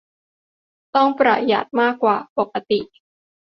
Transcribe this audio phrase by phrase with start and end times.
[0.95, 2.79] ต้องประหยัดมากกว่าปกติ